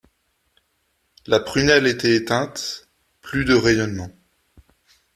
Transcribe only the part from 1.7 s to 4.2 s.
était éteinte; plus de rayonnement.